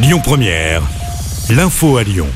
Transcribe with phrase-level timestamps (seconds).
[0.00, 0.82] Lyon Première,
[1.50, 2.28] l'info à Lyon.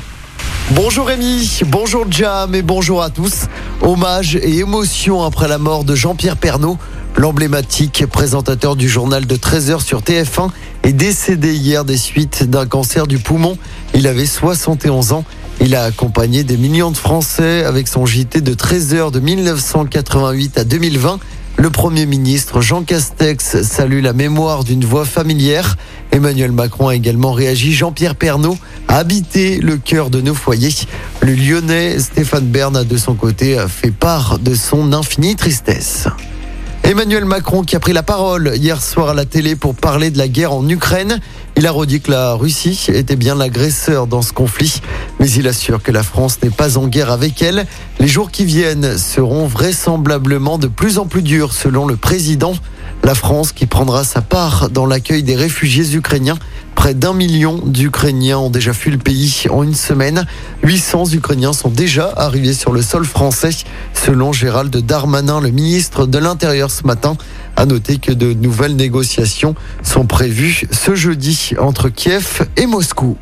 [0.72, 3.46] Bonjour Rémi, bonjour Jam et bonjour à tous.
[3.83, 6.76] Hommage et émotion après la mort de Jean-Pierre Pernaud.
[7.17, 10.50] L'emblématique présentateur du journal de 13h sur TF1
[10.82, 13.56] est décédé hier des suites d'un cancer du poumon.
[13.94, 15.24] Il avait 71 ans.
[15.60, 20.64] Il a accompagné des millions de Français avec son JT de 13h de 1988 à
[20.64, 21.20] 2020.
[21.57, 25.77] Le Premier ministre Jean Castex salue la mémoire d'une voix familière.
[26.11, 27.73] Emmanuel Macron a également réagi.
[27.73, 28.57] Jean-Pierre Pernaud
[28.89, 30.74] a habité le cœur de nos foyers.
[31.20, 36.09] Le Lyonnais Stéphane Bern a de son côté fait part de son infinie tristesse.
[36.84, 40.18] Emmanuel Macron qui a pris la parole hier soir à la télé pour parler de
[40.18, 41.20] la guerre en Ukraine.
[41.56, 44.82] Il a redit que la Russie était bien l'agresseur dans ce conflit,
[45.20, 47.66] mais il assure que la France n'est pas en guerre avec elle.
[48.00, 52.54] Les jours qui viennent seront vraisemblablement de plus en plus durs selon le président.
[53.04, 56.38] La France qui prendra sa part dans l'accueil des réfugiés ukrainiens.
[56.82, 60.27] Près d'un million d'Ukrainiens ont déjà fui le pays en une semaine.
[60.64, 63.51] 800 Ukrainiens sont déjà arrivés sur le sol français,
[63.95, 67.17] selon Gérald Darmanin, le ministre de l'Intérieur ce matin.
[67.55, 73.17] A noter que de nouvelles négociations sont prévues ce jeudi entre Kiev et Moscou.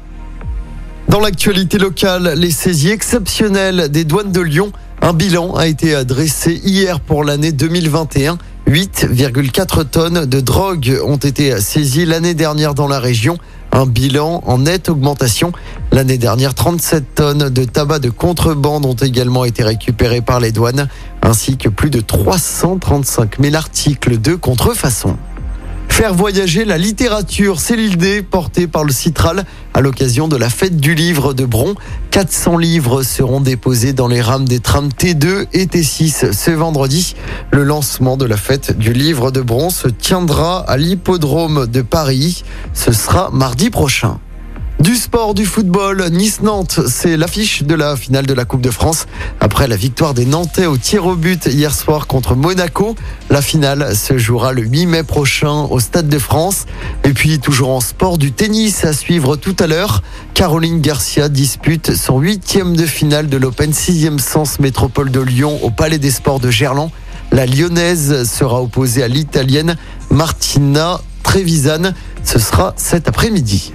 [1.11, 4.73] Dans l'actualité locale, les saisies exceptionnelles des douanes de Lyon.
[5.03, 8.39] Un bilan a été dressé hier pour l'année 2021.
[8.71, 13.37] 8,4 tonnes de drogue ont été saisies l'année dernière dans la région.
[13.73, 15.51] Un bilan en nette augmentation.
[15.91, 20.87] L'année dernière, 37 tonnes de tabac de contrebande ont également été récupérées par les douanes,
[21.21, 25.17] ainsi que plus de 335 000 articles de contrefaçon.
[25.91, 30.79] Faire voyager la littérature, c'est l'idée portée par le Citral à l'occasion de la fête
[30.79, 31.75] du livre de Bron.
[32.11, 37.17] 400 livres seront déposés dans les rames des trams T2 et T6 ce vendredi.
[37.51, 42.45] Le lancement de la fête du livre de Bron se tiendra à l'hippodrome de Paris.
[42.73, 44.21] Ce sera mardi prochain.
[44.81, 49.05] Du sport, du football, Nice-Nantes, c'est l'affiche de la finale de la Coupe de France.
[49.39, 52.97] Après la victoire des Nantais au tir au but hier soir contre Monaco,
[53.29, 56.65] la finale se jouera le 8 mai prochain au Stade de France.
[57.05, 60.03] Et puis toujours en sport, du tennis à suivre tout à l'heure.
[60.33, 65.69] Caroline Garcia dispute son huitième de finale de l'Open 6e sens métropole de Lyon au
[65.69, 66.91] Palais des Sports de Gerland.
[67.33, 69.77] La lyonnaise sera opposée à l'italienne
[70.11, 71.93] Martina Trevisan.
[72.25, 73.75] Ce sera cet après-midi.